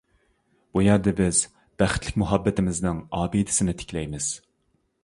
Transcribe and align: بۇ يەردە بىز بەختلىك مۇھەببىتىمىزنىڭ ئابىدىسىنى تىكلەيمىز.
بۇ 0.77 0.81
يەردە 0.85 1.13
بىز 1.19 1.41
بەختلىك 1.83 2.17
مۇھەببىتىمىزنىڭ 2.23 3.05
ئابىدىسىنى 3.21 3.79
تىكلەيمىز. 3.85 4.37